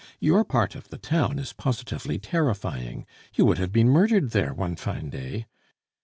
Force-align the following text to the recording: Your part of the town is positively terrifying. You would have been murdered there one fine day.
Your 0.19 0.43
part 0.43 0.73
of 0.73 0.89
the 0.89 0.97
town 0.97 1.37
is 1.37 1.53
positively 1.53 2.17
terrifying. 2.17 3.05
You 3.35 3.45
would 3.45 3.59
have 3.59 3.71
been 3.71 3.87
murdered 3.89 4.31
there 4.31 4.51
one 4.51 4.75
fine 4.75 5.11
day. 5.11 5.45